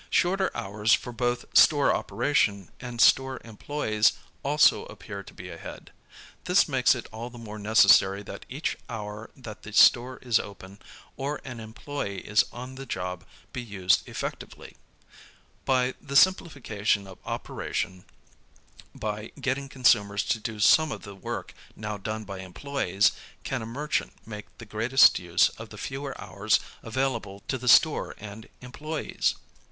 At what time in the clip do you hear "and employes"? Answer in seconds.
28.17-29.35